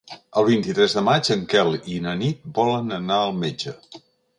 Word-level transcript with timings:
El 0.41 0.45
vint-i-tres 0.47 0.95
de 0.99 1.03
maig 1.09 1.29
en 1.37 1.45
Quel 1.53 1.77
i 1.95 2.01
na 2.09 2.17
Nit 2.25 2.45
volen 2.59 3.01
anar 3.01 3.23
al 3.29 3.41
metge. 3.49 3.81